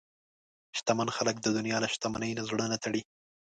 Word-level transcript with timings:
شتمن 0.77 1.07
خلک 1.17 1.35
د 1.41 1.47
دنیا 1.57 1.77
له 1.83 1.87
شتمنۍ 1.93 2.31
نه 2.37 2.43
زړه 2.49 2.65
نه 2.71 2.77
تړي. 2.83 3.01